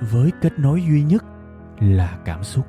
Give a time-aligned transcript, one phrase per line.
[0.00, 1.24] với kết nối duy nhất
[1.80, 2.66] là cảm xúc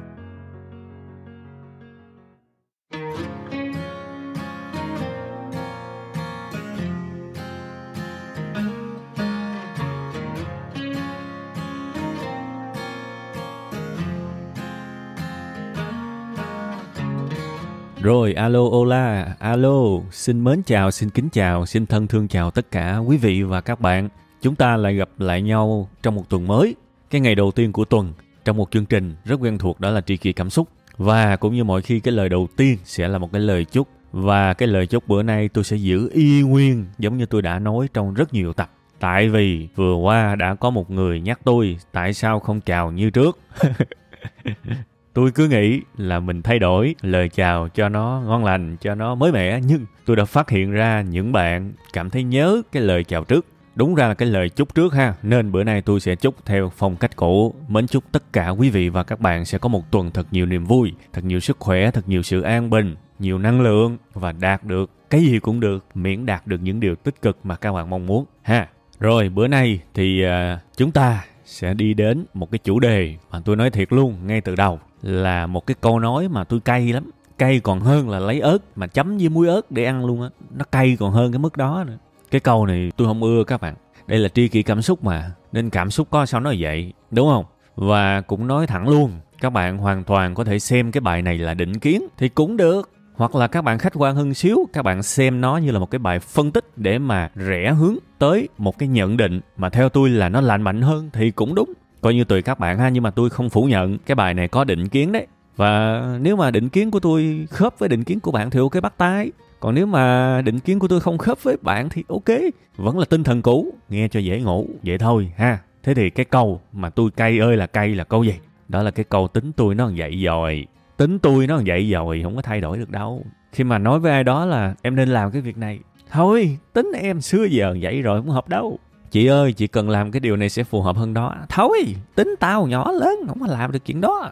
[18.02, 22.72] Rồi, alo, hola, alo, xin mến chào, xin kính chào, xin thân thương chào tất
[22.72, 24.09] cả quý vị và các bạn.
[24.41, 26.75] Chúng ta lại gặp lại nhau trong một tuần mới,
[27.11, 28.13] cái ngày đầu tiên của tuần,
[28.45, 30.67] trong một chương trình rất quen thuộc đó là tri kỷ cảm xúc.
[30.97, 33.88] Và cũng như mọi khi cái lời đầu tiên sẽ là một cái lời chúc.
[34.11, 37.59] Và cái lời chúc bữa nay tôi sẽ giữ y nguyên giống như tôi đã
[37.59, 38.71] nói trong rất nhiều tập.
[38.99, 43.09] Tại vì vừa qua đã có một người nhắc tôi tại sao không chào như
[43.09, 43.39] trước.
[45.14, 49.16] tôi cứ nghĩ là mình thay đổi lời chào cho nó ngon lành cho nó
[49.16, 53.03] mới mẻ nhưng tôi đã phát hiện ra những bạn cảm thấy nhớ cái lời
[53.03, 55.14] chào trước đúng ra là cái lời chúc trước ha.
[55.23, 58.69] Nên bữa nay tôi sẽ chúc theo phong cách cũ mến chúc tất cả quý
[58.69, 61.58] vị và các bạn sẽ có một tuần thật nhiều niềm vui thật nhiều sức
[61.59, 65.59] khỏe thật nhiều sự an bình nhiều năng lượng và đạt được cái gì cũng
[65.59, 68.67] được miễn đạt được những điều tích cực mà các bạn mong muốn ha.
[68.99, 73.42] Rồi bữa nay thì uh, chúng ta sẽ đi đến một cái chủ đề mà
[73.45, 76.94] tôi nói thiệt luôn ngay từ đầu là một cái câu nói mà tôi cay
[76.94, 77.09] lắm.
[77.38, 80.30] Cay còn hơn là lấy ớt mà chấm với muối ớt để ăn luôn á.
[80.58, 81.97] Nó cay còn hơn cái mức đó nữa
[82.31, 83.75] cái câu này tôi không ưa các bạn.
[84.07, 87.29] Đây là tri kỷ cảm xúc mà, nên cảm xúc có sao nói vậy, đúng
[87.29, 87.45] không?
[87.75, 91.37] Và cũng nói thẳng luôn, các bạn hoàn toàn có thể xem cái bài này
[91.37, 92.89] là định kiến thì cũng được.
[93.15, 95.91] Hoặc là các bạn khách quan hơn xíu, các bạn xem nó như là một
[95.91, 99.89] cái bài phân tích để mà rẽ hướng tới một cái nhận định mà theo
[99.89, 101.73] tôi là nó lành mạnh hơn thì cũng đúng.
[102.02, 104.47] Coi như tùy các bạn ha, nhưng mà tôi không phủ nhận cái bài này
[104.47, 105.27] có định kiến đấy.
[105.55, 108.81] Và nếu mà định kiến của tôi khớp với định kiến của bạn thì ok,
[108.81, 109.31] bắt tay
[109.61, 112.38] còn nếu mà định kiến của tôi không khớp với bạn thì ok,
[112.76, 115.60] vẫn là tinh thần cũ, nghe cho dễ ngủ, vậy thôi, ha.
[115.83, 118.33] Thế thì cái câu mà tôi cay ơi là cay là câu gì?
[118.67, 120.67] Đó là cái câu tính tôi nó vậy rồi
[120.98, 123.26] tính tôi nó vậy rồi không có thay đổi được đâu.
[123.52, 125.80] Khi mà nói với ai đó là em nên làm cái việc này,
[126.11, 128.80] thôi, tính em xưa giờ vậy rồi không hợp đâu.
[129.12, 131.36] Chị ơi, chị cần làm cái điều này sẽ phù hợp hơn đó.
[131.50, 134.31] Thôi, tính tao nhỏ lớn, không có làm được chuyện đó.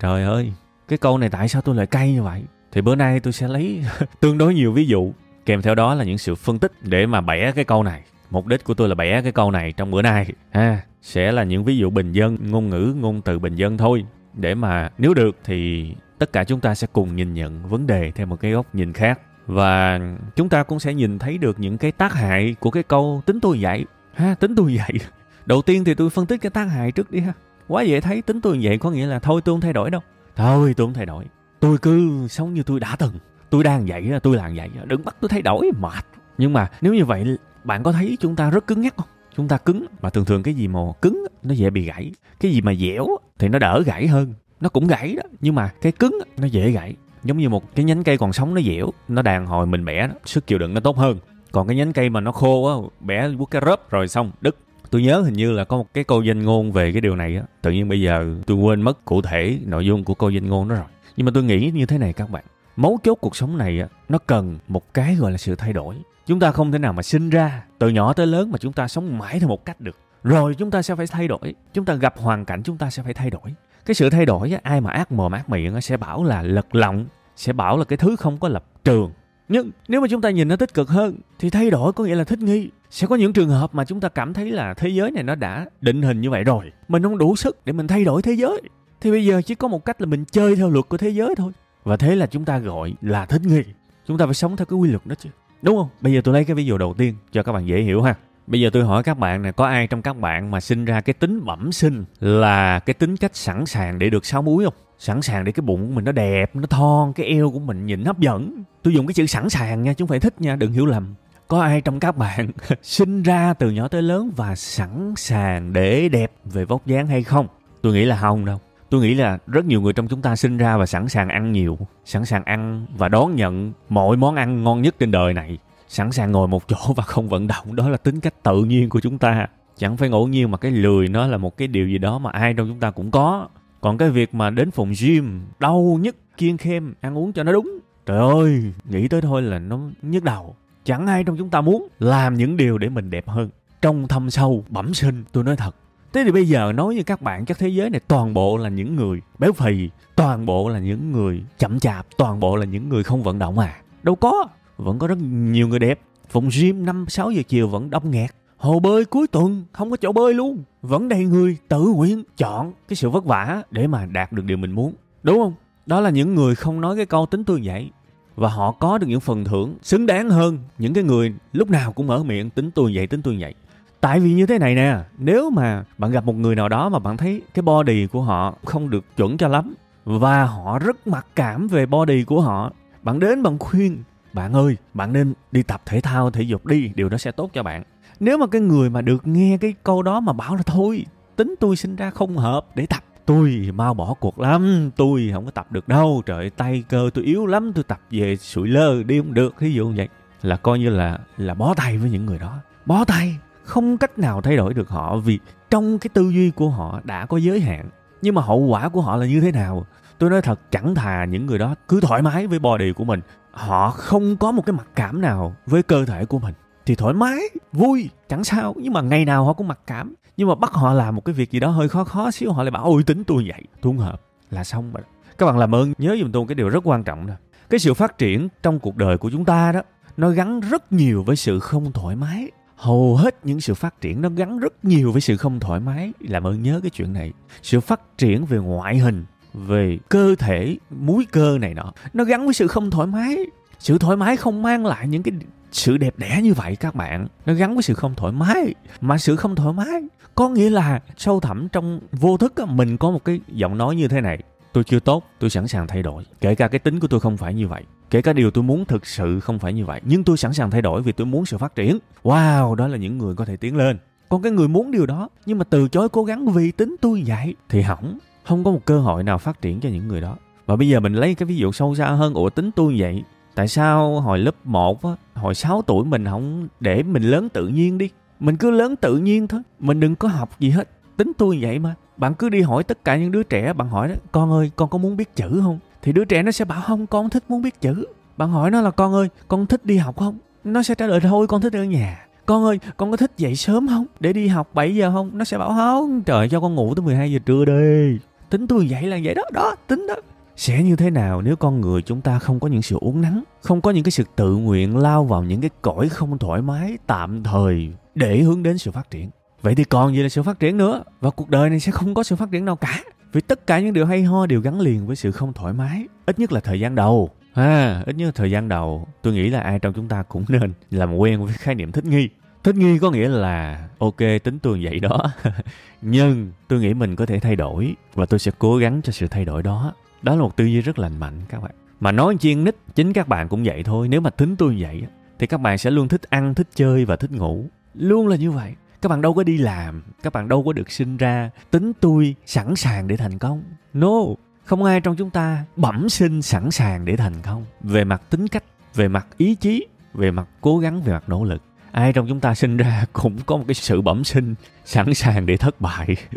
[0.00, 0.52] Trời ơi,
[0.88, 2.42] cái câu này tại sao tôi lại cay như vậy?
[2.72, 3.84] Thì bữa nay tôi sẽ lấy
[4.20, 5.12] tương đối nhiều ví dụ,
[5.46, 8.02] kèm theo đó là những sự phân tích để mà bẻ cái câu này.
[8.30, 10.80] Mục đích của tôi là bẻ cái câu này trong bữa nay, ha.
[11.02, 14.04] Sẽ là những ví dụ bình dân, ngôn ngữ, ngôn từ bình dân thôi.
[14.34, 18.10] Để mà nếu được thì tất cả chúng ta sẽ cùng nhìn nhận vấn đề
[18.14, 19.20] theo một cái góc nhìn khác.
[19.46, 20.00] Và
[20.36, 23.40] chúng ta cũng sẽ nhìn thấy được những cái tác hại của cái câu tính
[23.40, 25.00] tôi vậy ha, tính tôi vậy
[25.46, 27.32] đầu tiên thì tôi phân tích cái tác hại trước đi ha.
[27.68, 30.00] Quá dễ thấy tính tôi vậy có nghĩa là thôi tôi không thay đổi đâu
[30.36, 31.24] thôi tôi không thay đổi
[31.60, 33.12] tôi cứ sống như tôi đã từng.
[33.50, 36.04] Tôi đang vậy tôi làm vậy đừng bắt tôi thay đổi mệt.
[36.38, 37.24] Nhưng mà nếu như vậy
[37.64, 39.06] bạn có thấy chúng ta rất cứng nhắc không?
[39.36, 42.12] Chúng ta cứng mà thường thường cái gì mà cứng nó dễ bị gãy.
[42.40, 43.06] Cái gì mà dẻo
[43.38, 44.34] thì nó đỡ gãy hơn.
[44.60, 46.94] Nó cũng gãy đó nhưng mà cái cứng nó dễ gãy.
[47.24, 50.06] Giống như một cái nhánh cây còn sống nó dẻo nó đàn hồi mình bẻ
[50.06, 51.18] đó, sức chịu đựng nó tốt hơn.
[51.52, 54.56] Còn cái nhánh cây mà nó khô á bẻ bút cái rớp rồi xong đứt.
[54.90, 57.36] Tôi nhớ hình như là có một cái câu danh ngôn về cái điều này
[57.36, 57.42] á.
[57.62, 60.68] Tự nhiên bây giờ tôi quên mất cụ thể nội dung của câu danh ngôn
[60.68, 60.84] đó rồi
[61.16, 62.44] nhưng mà tôi nghĩ như thế này các bạn.
[62.76, 65.96] Mấu chốt cuộc sống này nó cần một cái gọi là sự thay đổi.
[66.26, 68.88] Chúng ta không thể nào mà sinh ra từ nhỏ tới lớn mà chúng ta
[68.88, 69.96] sống mãi theo một cách được.
[70.24, 71.54] Rồi chúng ta sẽ phải thay đổi.
[71.72, 73.54] Chúng ta gặp hoàn cảnh chúng ta sẽ phải thay đổi.
[73.86, 77.06] Cái sự thay đổi ai mà ác mồm ác miệng sẽ bảo là lật lọng,
[77.36, 79.12] sẽ bảo là cái thứ không có lập trường.
[79.48, 82.14] Nhưng nếu mà chúng ta nhìn nó tích cực hơn, thì thay đổi có nghĩa
[82.14, 82.70] là thích nghi.
[82.90, 85.34] Sẽ có những trường hợp mà chúng ta cảm thấy là thế giới này nó
[85.34, 86.72] đã định hình như vậy rồi.
[86.88, 88.60] Mình không đủ sức để mình thay đổi thế giới
[89.00, 91.34] thì bây giờ chỉ có một cách là mình chơi theo luật của thế giới
[91.36, 91.52] thôi.
[91.84, 93.62] Và thế là chúng ta gọi là thích nghi.
[94.06, 95.30] Chúng ta phải sống theo cái quy luật đó chứ.
[95.62, 95.88] Đúng không?
[96.00, 98.14] Bây giờ tôi lấy cái ví dụ đầu tiên cho các bạn dễ hiểu ha.
[98.46, 101.00] Bây giờ tôi hỏi các bạn này có ai trong các bạn mà sinh ra
[101.00, 104.74] cái tính bẩm sinh là cái tính cách sẵn sàng để được sáu múi không?
[104.98, 107.86] Sẵn sàng để cái bụng của mình nó đẹp, nó thon, cái eo của mình
[107.86, 108.62] nhìn hấp dẫn.
[108.82, 111.14] Tôi dùng cái chữ sẵn sàng nha, chứ không phải thích nha, đừng hiểu lầm.
[111.48, 112.50] Có ai trong các bạn
[112.82, 117.22] sinh ra từ nhỏ tới lớn và sẵn sàng để đẹp về vóc dáng hay
[117.22, 117.46] không?
[117.82, 120.56] Tôi nghĩ là không đâu tôi nghĩ là rất nhiều người trong chúng ta sinh
[120.56, 124.64] ra và sẵn sàng ăn nhiều, sẵn sàng ăn và đón nhận mọi món ăn
[124.64, 125.58] ngon nhất trên đời này.
[125.88, 128.88] Sẵn sàng ngồi một chỗ và không vận động, đó là tính cách tự nhiên
[128.88, 129.46] của chúng ta.
[129.76, 132.30] Chẳng phải ngẫu nhiên mà cái lười nó là một cái điều gì đó mà
[132.30, 133.48] ai trong chúng ta cũng có.
[133.80, 137.52] Còn cái việc mà đến phòng gym, đau nhất kiêng khem, ăn uống cho nó
[137.52, 137.78] đúng.
[138.06, 140.56] Trời ơi, nghĩ tới thôi là nó nhức đầu.
[140.84, 143.50] Chẳng ai trong chúng ta muốn làm những điều để mình đẹp hơn.
[143.82, 145.74] Trong thâm sâu, bẩm sinh, tôi nói thật
[146.12, 148.68] thế thì bây giờ nói với các bạn chắc thế giới này toàn bộ là
[148.68, 152.88] những người béo phì, toàn bộ là những người chậm chạp, toàn bộ là những
[152.88, 153.80] người không vận động à?
[154.02, 154.46] Đâu có,
[154.76, 156.00] vẫn có rất nhiều người đẹp.
[156.28, 158.30] Phòng gym năm, sáu giờ chiều vẫn đông nghẹt.
[158.56, 160.62] Hồ bơi cuối tuần, không có chỗ bơi luôn.
[160.82, 164.56] Vẫn đầy người tự nguyện chọn cái sự vất vả để mà đạt được điều
[164.56, 164.94] mình muốn.
[165.22, 165.52] Đúng không?
[165.86, 167.90] Đó là những người không nói cái câu tính tôi vậy
[168.36, 171.92] và họ có được những phần thưởng xứng đáng hơn những cái người lúc nào
[171.92, 173.54] cũng mở miệng tính tôi vậy tính tôi vậy
[174.00, 176.98] tại vì như thế này nè, nếu mà bạn gặp một người nào đó mà
[176.98, 179.74] bạn thấy cái body của họ không được chuẩn cho lắm
[180.04, 184.02] và họ rất mặc cảm về body của họ, bạn đến bạn khuyên,
[184.32, 187.50] bạn ơi, bạn nên đi tập thể thao, thể dục đi, điều đó sẽ tốt
[187.52, 187.82] cho bạn.
[188.20, 191.06] Nếu mà cái người mà được nghe cái câu đó mà bảo là, thôi,
[191.36, 195.44] tính tôi sinh ra không hợp để tập, tôi mau bỏ cuộc lắm, tôi không
[195.44, 199.02] có tập được đâu, trời tay cơ tôi yếu lắm, tôi tập về sụi lơ
[199.02, 199.54] đi không được.
[199.58, 200.08] Ví dụ như vậy
[200.42, 202.58] là coi như là là bó tay với những người đó.
[202.86, 203.36] Bó tay
[203.70, 205.38] không cách nào thay đổi được họ vì
[205.70, 207.90] trong cái tư duy của họ đã có giới hạn.
[208.22, 209.86] Nhưng mà hậu quả của họ là như thế nào?
[210.18, 213.20] Tôi nói thật, chẳng thà những người đó cứ thoải mái với body của mình,
[213.50, 216.54] họ không có một cái mặc cảm nào với cơ thể của mình.
[216.86, 217.38] Thì thoải mái,
[217.72, 220.14] vui, chẳng sao, nhưng mà ngày nào họ cũng mặc cảm.
[220.36, 222.62] Nhưng mà bắt họ làm một cái việc gì đó hơi khó khó xíu, họ
[222.62, 224.22] lại bảo, ôi, tính tôi vậy, tôi không hợp.
[224.50, 225.02] Là xong rồi.
[225.38, 227.34] Các bạn làm ơn, nhớ giùm tôi cái điều rất quan trọng nè.
[227.70, 229.80] Cái sự phát triển trong cuộc đời của chúng ta đó,
[230.16, 234.22] nó gắn rất nhiều với sự không thoải mái hầu hết những sự phát triển
[234.22, 236.12] nó gắn rất nhiều với sự không thoải mái.
[236.20, 237.32] Làm ơn nhớ cái chuyện này.
[237.62, 239.24] Sự phát triển về ngoại hình,
[239.54, 243.38] về cơ thể, múi cơ này nọ, nó gắn với sự không thoải mái.
[243.78, 245.34] Sự thoải mái không mang lại những cái
[245.72, 247.26] sự đẹp đẽ như vậy các bạn.
[247.46, 248.74] Nó gắn với sự không thoải mái.
[249.00, 250.02] Mà sự không thoải mái
[250.34, 254.08] có nghĩa là sâu thẳm trong vô thức mình có một cái giọng nói như
[254.08, 254.42] thế này.
[254.72, 256.24] Tôi chưa tốt, tôi sẵn sàng thay đổi.
[256.40, 258.84] Kể cả cái tính của tôi không phải như vậy kể cả điều tôi muốn
[258.84, 261.46] thực sự không phải như vậy, nhưng tôi sẵn sàng thay đổi vì tôi muốn
[261.46, 261.98] sự phát triển.
[262.22, 263.98] Wow, đó là những người có thể tiến lên.
[264.28, 267.22] Còn cái người muốn điều đó, nhưng mà từ chối cố gắng vì tính tôi
[267.26, 268.18] vậy, thì hỏng.
[268.44, 270.36] Không có một cơ hội nào phát triển cho những người đó.
[270.66, 273.24] Và bây giờ mình lấy cái ví dụ sâu xa hơn, ủa tính tôi vậy,
[273.54, 277.68] tại sao hồi lớp 1 á, hồi 6 tuổi mình không để mình lớn tự
[277.68, 278.10] nhiên đi?
[278.40, 280.88] Mình cứ lớn tự nhiên thôi, mình đừng có học gì hết.
[281.16, 284.08] Tính tôi vậy mà, bạn cứ đi hỏi tất cả những đứa trẻ bạn hỏi
[284.08, 285.78] đó, con ơi, con có muốn biết chữ không?
[286.02, 288.06] Thì đứa trẻ nó sẽ bảo, không, con thích muốn biết chữ.
[288.36, 290.38] Bạn hỏi nó là, con ơi, con thích đi học không?
[290.64, 292.26] Nó sẽ trả lời, thôi, con thích ở nhà.
[292.46, 294.06] Con ơi, con có thích dậy sớm không?
[294.20, 295.30] Để đi học 7 giờ không?
[295.34, 298.18] Nó sẽ bảo, không, trời, cho con ngủ tới 12 giờ trưa đi.
[298.50, 300.14] Tính tôi vậy là vậy đó đó, tính đó.
[300.56, 303.42] Sẽ như thế nào nếu con người chúng ta không có những sự uống nắng
[303.62, 306.98] không có những cái sự tự nguyện lao vào những cái cõi không thoải mái
[307.06, 309.30] tạm thời để hướng đến sự phát triển?
[309.62, 312.14] Vậy thì còn gì là sự phát triển nữa, và cuộc đời này sẽ không
[312.14, 314.80] có sự phát triển nào cả vì tất cả những điều hay ho đều gắn
[314.80, 317.30] liền với sự không thoải mái ít nhất là thời gian đầu.
[317.54, 319.08] À ít nhất là thời gian đầu.
[319.22, 322.04] Tôi nghĩ là ai trong chúng ta cũng nên làm quen với khái niệm thích
[322.04, 322.28] nghi.
[322.64, 325.32] Thích nghi có nghĩa là ok tính tôi vậy đó.
[326.02, 329.26] Nhưng tôi nghĩ mình có thể thay đổi và tôi sẽ cố gắng cho sự
[329.26, 329.92] thay đổi đó.
[330.22, 331.72] Đó là một tư duy rất lành mạnh các bạn.
[332.00, 334.08] Mà nói chiên nít chính các bạn cũng vậy thôi.
[334.08, 335.02] Nếu mà tính tôi vậy
[335.38, 337.64] thì các bạn sẽ luôn thích ăn thích chơi và thích ngủ.
[337.94, 340.90] Luôn là như vậy các bạn đâu có đi làm, các bạn đâu có được
[340.90, 343.62] sinh ra, tính tôi sẵn sàng để thành công.
[343.92, 344.20] No,
[344.64, 347.64] không ai trong chúng ta bẩm sinh sẵn sàng để thành công.
[347.80, 348.64] Về mặt tính cách,
[348.94, 351.62] về mặt ý chí, về mặt cố gắng, về mặt nỗ lực.
[351.92, 354.54] Ai trong chúng ta sinh ra cũng có một cái sự bẩm sinh
[354.84, 356.16] sẵn sàng để thất bại.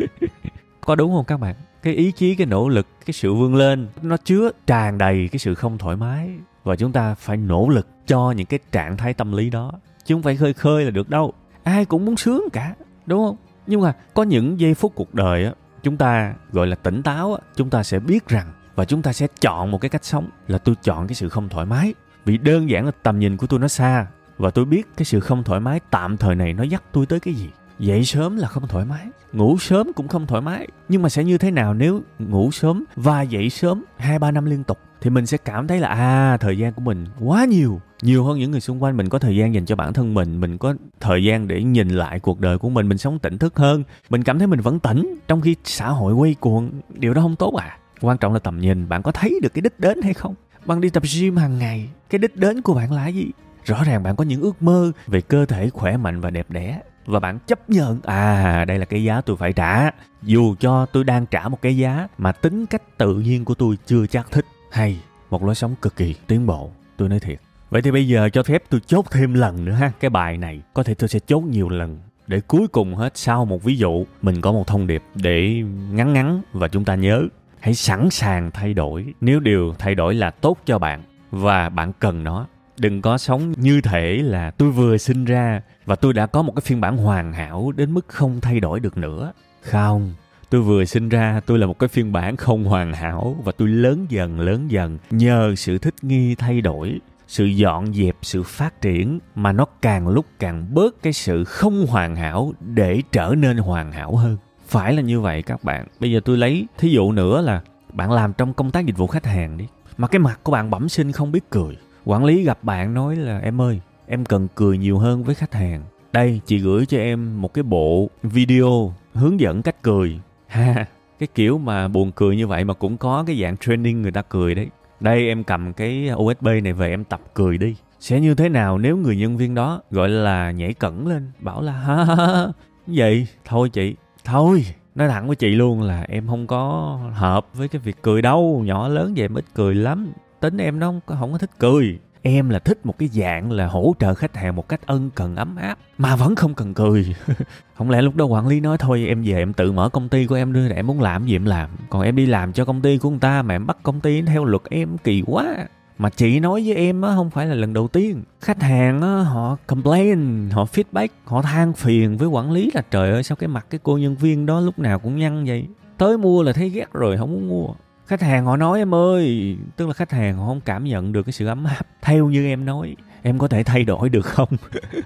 [0.84, 1.56] Có đúng không các bạn?
[1.82, 5.38] Cái ý chí, cái nỗ lực, cái sự vươn lên, nó chứa tràn đầy cái
[5.38, 6.30] sự không thoải mái.
[6.64, 9.72] Và chúng ta phải nỗ lực cho những cái trạng thái tâm lý đó.
[10.04, 12.74] Chứ không phải khơi khơi là được đâu ai cũng muốn sướng cả,
[13.06, 13.36] đúng không?
[13.66, 15.52] Nhưng mà có những giây phút cuộc đời á,
[15.82, 19.12] chúng ta, gọi là, tỉnh táo á, chúng ta sẽ biết rằng và chúng ta
[19.12, 21.94] sẽ chọn một cái cách sống là tôi chọn cái sự không thoải mái.
[22.24, 24.06] Vì đơn giản là tầm nhìn của tôi nó xa
[24.38, 27.20] và tôi biết cái sự không thoải mái tạm thời này nó dắt tôi tới
[27.20, 27.50] cái gì.
[27.78, 30.68] Dậy sớm là không thoải mái, ngủ sớm cũng không thoải mái.
[30.88, 34.44] Nhưng mà sẽ như thế nào nếu ngủ sớm và dậy sớm hai ba năm
[34.44, 34.78] liên tục?
[35.04, 37.80] Thì mình sẽ cảm thấy là à thời gian của mình quá nhiều.
[38.02, 40.40] Nhiều hơn những người xung quanh, mình có thời gian dành cho bản thân mình
[40.40, 43.56] mình có thời gian để nhìn lại cuộc đời của mình mình sống tỉnh thức
[43.56, 43.82] hơn.
[44.10, 46.70] Mình cảm thấy mình vẫn tỉnh trong khi xã hội quay cuồng.
[46.88, 47.78] Điều đó không tốt à.
[48.00, 50.34] Quan trọng là tầm nhìn, bạn có thấy được cái đích đến hay không?
[50.66, 53.30] Bạn đi tập gym hàng ngày, cái đích đến của bạn là gì?
[53.64, 56.80] Rõ ràng bạn có những ước mơ về cơ thể khỏe mạnh và đẹp đẽ,
[57.06, 59.90] và bạn chấp nhận à đây là cái giá tôi phải trả.
[60.22, 63.78] Dù cho tôi đang trả một cái giá mà tính cách tự nhiên của tôi
[63.86, 64.98] chưa chắc thích hay,
[65.30, 67.40] một lối sống cực kỳ tiến bộ, tôi nói thiệt.
[67.70, 69.92] Vậy thì bây giờ cho phép tôi chốt thêm lần nữa ha.
[70.00, 73.44] Cái bài này, có thể tôi sẽ chốt nhiều lần để cuối cùng hết sau
[73.44, 77.22] một ví dụ, mình có một thông điệp để ngắn ngắn và chúng ta nhớ.
[77.60, 81.92] Hãy sẵn sàng thay đổi, nếu điều thay đổi là tốt cho bạn và bạn
[81.98, 82.46] cần nó.
[82.78, 86.52] Đừng có sống như thể là tôi vừa sinh ra và tôi đã có một
[86.56, 89.32] cái phiên bản hoàn hảo đến mức không thay đổi được nữa.
[89.62, 90.14] Không
[90.54, 93.68] tôi vừa sinh ra, tôi là một cái phiên bản không hoàn hảo và tôi
[93.68, 94.98] lớn dần lớn dần.
[95.10, 100.08] Nhờ sự thích nghi thay đổi, sự dọn dẹp, sự phát triển mà nó càng
[100.08, 104.36] lúc càng bớt cái sự không hoàn hảo để trở nên hoàn hảo hơn.
[104.66, 105.86] Phải là như vậy các bạn.
[106.00, 109.06] Bây giờ tôi lấy thí dụ nữa là bạn làm trong công tác dịch vụ
[109.06, 111.76] khách hàng đi, mà cái mặt của bạn bẩm sinh không biết cười.
[112.04, 115.54] Quản lý gặp bạn nói là, em ơi, em cần cười nhiều hơn với khách
[115.54, 115.82] hàng.
[116.12, 120.20] Đây, chị gửi cho em một cái bộ video hướng dẫn cách cười
[120.54, 120.86] ha
[121.18, 124.22] cái kiểu mà buồn cười như vậy mà cũng có cái dạng training người ta
[124.22, 124.68] cười đấy.
[125.00, 127.76] Đây em cầm cái usb này về em tập cười đi.
[128.00, 131.62] Sẽ như thế nào nếu người nhân viên đó gọi là nhảy cẩn lên bảo
[131.62, 132.46] là ha ha ha
[132.86, 133.94] vậy thôi chị.
[134.24, 138.22] Thôi nói thẳng với chị luôn là em không có hợp với cái việc cười
[138.22, 138.62] đâu.
[138.64, 140.12] Nhỏ lớn vậy em ít cười lắm.
[140.40, 143.52] Tính em nó không có, không có thích cười em là thích một cái dạng
[143.52, 146.74] là hỗ trợ khách hàng một cách ân cần ấm áp, mà vẫn không cần
[146.74, 147.16] cười.
[147.78, 150.26] Không lẽ lúc đó quản lý nói thôi, em về em tự mở công ty
[150.26, 151.70] của em đưa em muốn làm gì em làm.
[151.90, 154.22] Còn em đi làm cho công ty của người ta mà em bắt công ty
[154.22, 155.56] theo luật em, kỳ quá.
[155.98, 158.22] Mà chị nói với em á, không phải là lần đầu tiên.
[158.40, 163.10] Khách hàng á, họ complain, họ feedback, họ than phiền với quản lý là trời
[163.10, 165.66] ơi, sao cái mặt cái cô nhân viên đó lúc nào cũng nhăn vậy?
[165.98, 167.74] Tới mua là thấy ghét rồi, không muốn mua
[168.06, 171.22] khách hàng họ nói em ơi, tức là khách hàng họ không cảm nhận được
[171.22, 172.96] cái sự ấm áp theo như em nói.
[173.22, 174.48] Em có thể thay đổi được không?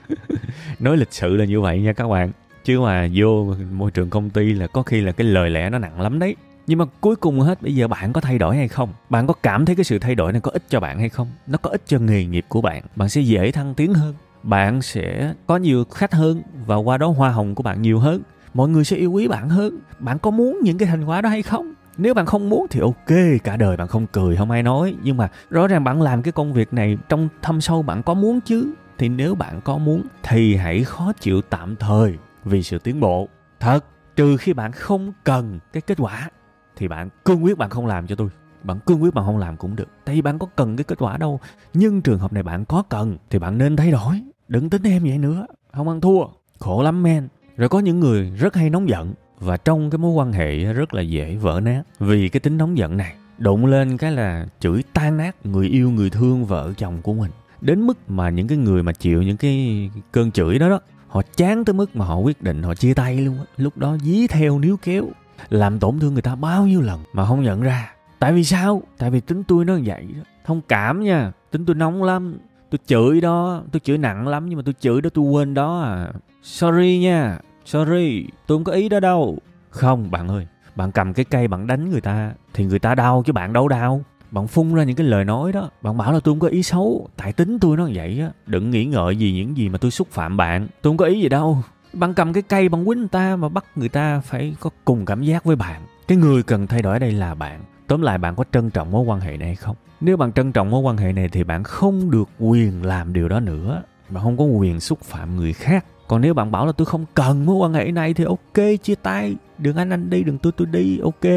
[0.78, 2.32] Nói lịch sự là như vậy nha các bạn.
[2.64, 5.78] Chứ mà vô môi trường công ty là có khi là cái lời lẽ nó
[5.78, 6.36] nặng lắm đấy.
[6.66, 8.92] Nhưng mà cuối cùng hết, bây giờ bạn có thay đổi hay không?
[9.10, 11.28] Bạn có cảm thấy cái sự thay đổi này có ích cho bạn hay không?
[11.46, 14.14] Nó có ích cho nghề nghiệp của bạn bạn sẽ dễ thăng tiến hơn.
[14.42, 18.22] Bạn sẽ có nhiều khách hơn và qua đó hoa hồng của bạn nhiều hơn.
[18.54, 19.78] Mọi người sẽ yêu quý bạn hơn.
[19.98, 21.74] Bạn có muốn những cái thành quả đó hay không?
[21.98, 24.96] Nếu bạn không muốn thì ok, cả đời bạn không cười, không ai nói.
[25.02, 28.14] Nhưng mà rõ ràng bạn làm cái công việc này trong thâm sâu bạn có
[28.14, 28.72] muốn chứ?
[28.98, 32.14] Thì nếu bạn có muốn thì hãy khó chịu tạm thời
[32.44, 33.28] vì sự tiến bộ.
[33.60, 33.84] Thật,
[34.16, 36.30] trừ khi bạn không cần cái kết quả
[36.76, 38.28] thì bạn cương quyết bạn không làm cho tôi.
[38.62, 40.98] Bạn cương quyết bạn không làm cũng được, tại vì bạn có cần cái kết
[40.98, 41.40] quả đâu.
[41.74, 45.02] Nhưng trường hợp này bạn có cần thì bạn nên thay đổi, đừng tính em
[45.02, 45.46] vậy nữa.
[45.72, 46.24] Không ăn thua,
[46.58, 47.28] khổ lắm men.
[47.56, 50.94] Rồi có những người rất hay nóng giận và trong cái mối quan hệ rất
[50.94, 51.82] là dễ vỡ nát.
[51.98, 55.90] Vì cái tính nóng giận này, đụng lên cái là chửi tan nát người yêu,
[55.90, 57.30] người thương vợ chồng của mình.
[57.60, 61.22] Đến mức mà những cái người mà chịu những cái cơn chửi đó đó, họ
[61.36, 64.58] chán tới mức mà họ quyết định họ chia tay luôn lúc đó dí theo
[64.58, 65.04] níu kéo,
[65.48, 67.92] làm tổn thương người ta bao nhiêu lần mà không nhận ra.
[68.18, 68.82] Tại vì sao?
[68.98, 70.22] Tại vì tính tôi nó vậy đó.
[70.44, 72.38] Thông cảm nha, tính tôi nóng lắm,
[72.70, 75.80] tôi chửi đó, tôi chửi nặng lắm nhưng mà tôi chửi đó, tôi quên đó
[75.80, 76.12] à.
[76.42, 77.38] Sorry nha
[77.68, 79.38] sorry, tôi không có ý đó đâu.
[79.70, 80.46] Không, bạn ơi,
[80.76, 83.68] bạn cầm cái cây bạn đánh người ta thì người ta đau chứ bạn đâu
[83.68, 84.04] đau.
[84.30, 86.62] Bạn phun ra những cái lời nói đó, bạn bảo là tôi không có ý
[86.62, 87.08] xấu.
[87.16, 90.08] Tại tính tôi nó vậy á, đừng nghĩ ngợi gì những gì mà tôi xúc
[90.10, 90.68] phạm bạn.
[90.82, 91.58] Tôi không có ý gì đâu.
[91.92, 95.04] Bạn cầm cái cây bạn quýnh người ta mà bắt người ta phải có cùng
[95.04, 95.82] cảm giác với bạn.
[96.08, 97.60] Cái người cần thay đổi ở đây là bạn.
[97.86, 99.76] Tóm lại bạn có trân trọng mối quan hệ này hay không?
[100.00, 103.28] Nếu bạn trân trọng mối quan hệ này thì bạn không được quyền làm điều
[103.28, 103.82] đó nữa.
[104.08, 107.04] Bạn không có quyền xúc phạm người khác còn nếu bạn bảo là tôi không
[107.14, 109.36] cần mối quan hệ này thì ok, chia tay.
[109.58, 111.32] Đừng anh anh đi, đừng tôi tôi đi, ok.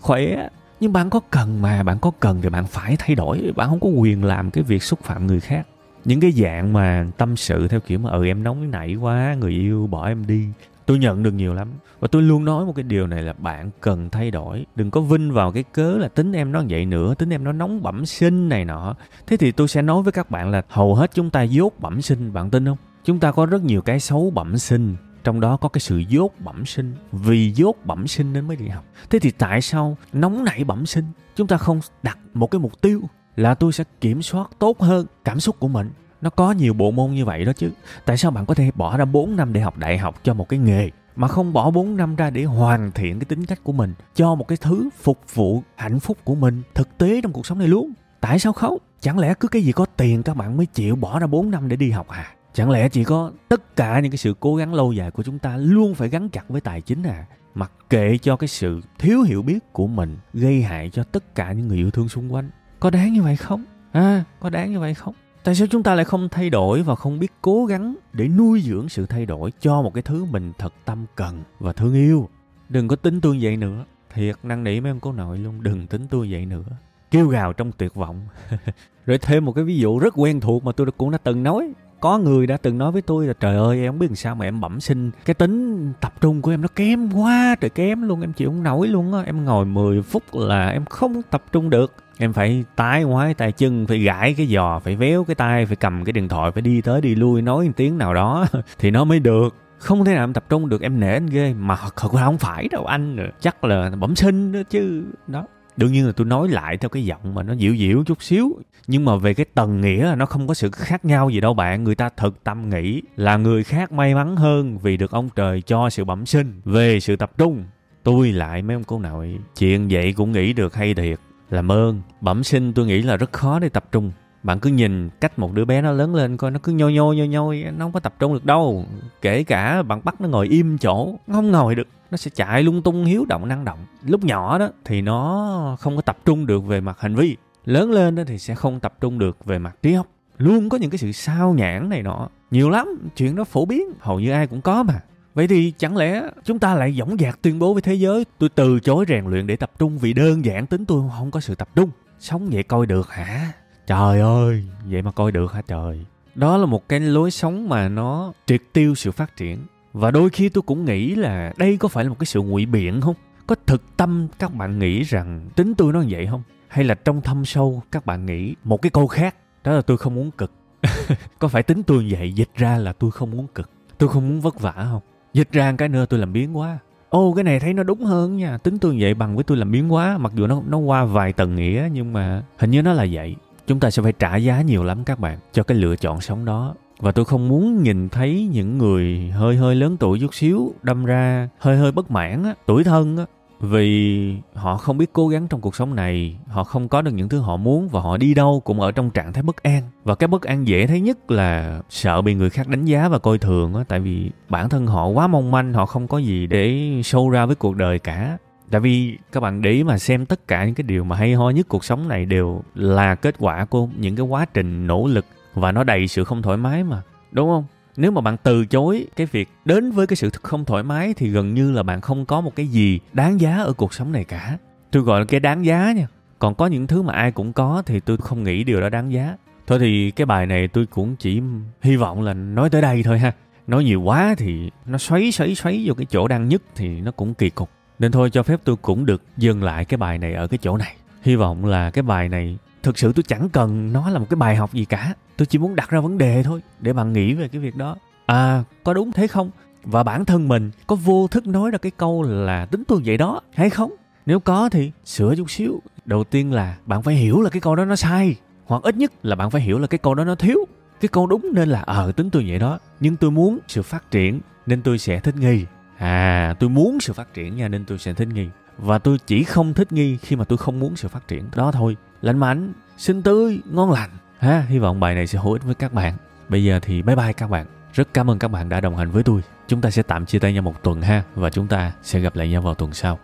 [0.00, 0.48] Khỏe.
[0.80, 3.52] Nhưng bạn có cần mà, bạn có cần thì bạn phải thay đổi.
[3.56, 5.66] Bạn không có quyền làm cái việc xúc phạm người khác.
[6.04, 9.52] Những cái dạng mà tâm sự theo kiểu mà ừ em nóng nảy quá, người
[9.52, 10.46] yêu, bỏ em đi.
[10.86, 11.68] Tôi nhận được nhiều lắm.
[12.00, 14.66] Và tôi luôn nói một cái điều này là bạn cần thay đổi.
[14.76, 17.52] Đừng có vinh vào cái cớ là tính em nó vậy nữa, tính em nó
[17.52, 18.94] nóng bẩm sinh này nọ.
[19.26, 22.02] Thế thì tôi sẽ nói với các bạn là hầu hết chúng ta dốt bẩm
[22.02, 22.76] sinh, bạn tin không?
[23.08, 26.32] Chúng ta có rất nhiều cái xấu bẩm sinh, trong đó có cái sự dốt
[26.38, 26.94] bẩm sinh.
[27.12, 28.84] Vì dốt bẩm sinh nên mới đi học.
[29.10, 31.04] Thế thì tại sao nóng nảy bẩm sinh?
[31.36, 33.02] Chúng ta không đặt một cái mục tiêu
[33.36, 35.90] là tôi sẽ kiểm soát tốt hơn cảm xúc của mình.
[36.20, 37.70] Nó có nhiều bộ môn như vậy đó chứ.
[38.04, 40.48] Tại sao bạn có thể bỏ ra 4 năm để học đại học cho một
[40.48, 43.72] cái nghề, mà không bỏ 4 năm ra để hoàn thiện cái tính cách của
[43.72, 47.46] mình, cho một cái thứ phục vụ hạnh phúc của mình thực tế trong cuộc
[47.46, 47.92] sống này luôn?
[48.20, 48.78] Tại sao không?
[49.00, 51.68] Chẳng lẽ cứ cái gì có tiền các bạn mới chịu bỏ ra 4 năm
[51.68, 52.34] để đi học à?
[52.58, 55.38] Chẳng lẽ chỉ có tất cả những cái sự cố gắng lâu dài của chúng
[55.38, 57.26] ta luôn phải gắn chặt với tài chính à?
[57.54, 61.52] Mặc kệ cho cái sự thiếu hiểu biết của mình gây hại cho tất cả
[61.52, 62.50] những người yêu thương xung quanh.
[62.80, 63.64] Có đáng như vậy không?
[63.92, 65.14] À có đáng như vậy không?
[65.44, 68.60] Tại sao chúng ta lại không thay đổi và không biết cố gắng để nuôi
[68.60, 72.28] dưỡng sự thay đổi cho một cái thứ mình thật tâm cần và thương yêu?
[72.68, 73.84] Đừng có tính tôi vậy nữa.
[74.14, 75.62] Thiệt, năn nỉ mấy ông cô nội luôn.
[75.62, 76.64] Đừng tính tôi vậy nữa.
[77.10, 78.20] Kêu gào trong tuyệt vọng.
[79.06, 81.72] Rồi thêm một cái ví dụ rất quen thuộc mà tôi cũng đã từng nói
[82.00, 84.34] có người đã từng nói với tôi là, trời ơi, em không biết làm sao
[84.34, 85.10] mà em bẩm sinh.
[85.24, 88.62] Cái tính tập trung của em nó kém quá trời kém luôn, em chịu không
[88.62, 89.22] nổi luôn á.
[89.26, 91.94] Em ngồi 10 phút là em không tập trung được.
[92.18, 95.76] Em phải tái ngoái tay chân, phải gãi cái giò, phải véo cái tay, phải
[95.76, 98.46] cầm cái điện thoại, phải đi tới đi lui, nói một tiếng nào đó
[98.78, 99.54] thì nó mới được.
[99.78, 101.54] Không thể nào em tập trung được, em nể anh ghê.
[101.54, 105.04] Mà thật ra không phải đâu, anh chắc là bẩm sinh đó chứ.
[105.26, 105.46] Đó.
[105.76, 108.58] Đương nhiên là tôi nói lại theo cái giọng mà nó dịu dịu chút xíu
[108.88, 111.54] nhưng mà về cái tầng nghĩa là nó không có sự khác nhau gì đâu
[111.54, 111.84] bạn.
[111.84, 115.62] Người ta thực tâm nghĩ là người khác may mắn hơn vì được ông trời
[115.62, 117.64] cho sự bẩm sinh, về sự tập trung.
[118.02, 121.18] Tôi lại mấy ông cô nội, chuyện vậy cũng nghĩ được hay thiệt.
[121.50, 124.12] Làm ơn, bẩm sinh tôi nghĩ là rất khó để tập trung.
[124.42, 127.12] Bạn cứ nhìn cách một đứa bé nó lớn lên, coi nó cứ nhô nhô
[127.12, 128.84] nhô nhô nó không có tập trung được đâu.
[129.22, 131.88] Kể cả bạn bắt nó ngồi im chỗ, nó không ngồi được.
[132.10, 133.78] Nó sẽ chạy lung tung, hiếu động, năng động.
[134.02, 137.36] Lúc nhỏ đó thì nó không có tập trung được về mặt hành vi
[137.68, 140.06] lớn lên đó thì sẽ không tập trung được về mặt trí óc.
[140.38, 142.28] Luôn có những cái sự sao nhãn này nọ.
[142.50, 145.00] Nhiều lắm, chuyện đó phổ biến, hầu như ai cũng có mà.
[145.34, 148.48] Vậy thì chẳng lẽ chúng ta lại dõng dạc tuyên bố với thế giới, tôi
[148.48, 151.54] từ chối rèn luyện để tập trung vì đơn giản tính tôi không có sự
[151.54, 151.90] tập trung.
[152.18, 153.52] Sống vậy coi được hả?
[153.86, 156.04] Trời ơi, vậy mà coi được hả trời?
[156.34, 159.58] Đó là một cái lối sống mà nó triệt tiêu sự phát triển.
[159.92, 162.66] Và đôi khi tôi cũng nghĩ là đây có phải là một cái sự ngụy
[162.66, 163.14] biện không?
[163.46, 166.42] Có thực tâm các bạn nghĩ rằng tính tôi nó vậy không?
[166.68, 169.34] Hay là trong thâm sâu các bạn nghĩ một cái câu khác,
[169.64, 170.52] đó là tôi không muốn cực.
[171.38, 172.32] Có phải tính tôi vậy?
[172.32, 173.70] Dịch ra là tôi không muốn cực.
[173.98, 175.02] Tôi không muốn vất vả không?
[175.32, 176.78] Dịch ra cái nữa tôi làm biến quá.
[177.08, 178.58] Ô, cái này thấy nó đúng hơn nha.
[178.58, 181.32] Tính tôi vậy bằng với tôi làm biến quá, mặc dù nó nó qua vài
[181.32, 183.36] tầng nghĩa, nhưng mà hình như nó là vậy.
[183.66, 186.44] Chúng ta sẽ phải trả giá nhiều lắm các bạn cho cái lựa chọn sống
[186.44, 186.74] đó.
[186.98, 191.04] Và tôi không muốn nhìn thấy những người hơi hơi lớn tuổi chút xíu, đâm
[191.04, 193.24] ra hơi hơi bất mãn á, tuổi thân á
[193.60, 197.28] vì họ không biết cố gắng trong cuộc sống này, họ không có được những
[197.28, 199.82] thứ họ muốn và họ đi đâu cũng ở trong trạng thái bất an.
[200.04, 203.18] Và cái bất an dễ thấy nhất là sợ bị người khác đánh giá và
[203.18, 206.46] coi thường á, tại vì bản thân họ quá mong manh, họ không có gì
[206.46, 206.68] để
[207.02, 208.38] show ra với cuộc đời cả.
[208.70, 211.34] Tại vì các bạn để ý mà xem tất cả những cái điều mà hay
[211.34, 215.06] ho nhất cuộc sống này đều là kết quả của những cái quá trình nỗ
[215.06, 217.64] lực và nó đầy sự không thoải mái mà, đúng không?
[217.98, 221.28] Nếu mà bạn từ chối cái việc đến với cái sự không thoải mái thì
[221.28, 224.24] gần như là bạn không có một cái gì đáng giá ở cuộc sống này
[224.24, 224.58] cả.
[224.90, 226.06] Tôi gọi là cái đáng giá nha.
[226.38, 229.12] Còn có những thứ mà ai cũng có thì tôi không nghĩ điều đó đáng
[229.12, 229.36] giá.
[229.66, 231.42] Thôi thì cái bài này tôi cũng chỉ
[231.82, 233.32] hy vọng là nói tới đây thôi ha.
[233.66, 237.10] Nói nhiều quá thì nó xoáy xoáy xoáy vô cái chỗ đang nhất thì nó
[237.10, 237.70] cũng kỳ cục.
[237.98, 240.76] Nên thôi cho phép tôi cũng được dừng lại cái bài này ở cái chỗ
[240.76, 240.96] này.
[241.22, 244.36] Hy vọng là cái bài này thực sự tôi chẳng cần nó là một cái
[244.36, 245.14] bài học gì cả.
[245.36, 247.96] Tôi chỉ muốn đặt ra vấn đề thôi để bạn nghĩ về cái việc đó.
[248.26, 249.50] À có đúng thế không?
[249.84, 253.16] Và bản thân mình có vô thức nói ra cái câu là tính tôi vậy
[253.16, 253.92] đó hay không?
[254.26, 255.82] Nếu có thì sửa chút xíu.
[256.04, 259.12] Đầu tiên là bạn phải hiểu là cái câu đó nó sai hoặc ít nhất
[259.22, 260.58] là bạn phải hiểu là cái câu đó nó thiếu.
[261.00, 262.78] Cái câu đúng nên là ờ à, tính tôi vậy đó.
[263.00, 265.64] Nhưng tôi muốn sự phát triển nên tôi sẽ thích nghi.
[265.98, 268.46] À tôi muốn sự phát triển nha nên tôi sẽ thích nghi.
[268.78, 271.44] Và tôi chỉ không thích nghi khi mà tôi không muốn sự phát triển.
[271.56, 274.10] Đó thôi lành mạnh xinh tươi, ngon lành.
[274.38, 276.14] Ha, hy vọng bài này sẽ hữu ích với các bạn.
[276.48, 277.66] Bây giờ thì bye bye các bạn.
[277.92, 279.40] Rất cảm ơn các bạn đã đồng hành với tôi.
[279.66, 282.36] Chúng ta sẽ tạm chia tay nhau một tuần ha, và chúng ta sẽ gặp
[282.36, 283.18] lại nhau vào tuần sau.